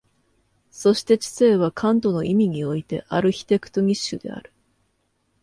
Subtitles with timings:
[0.71, 4.51] そして知性はカントの意味においてアルヒテクトニッシュである。